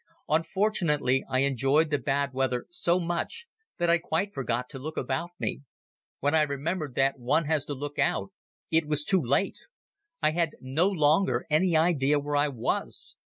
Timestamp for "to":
4.69-4.79, 7.65-7.75